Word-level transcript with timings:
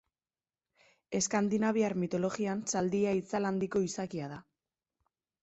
Eskandinaviar 1.19 1.95
mitologian 2.05 2.65
zaldia 2.75 3.13
itzal 3.19 3.51
handiko 3.51 3.83
izakia 3.91 4.33
da. 4.35 4.43